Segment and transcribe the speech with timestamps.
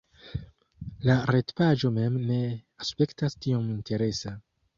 [1.09, 2.39] La retpaĝo mem ne
[2.87, 4.35] aspektas tiom interesa